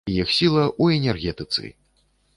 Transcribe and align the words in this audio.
Іх 0.13 0.31
сіла 0.37 0.63
ў 0.81 0.85
энергетыцы. 1.03 1.63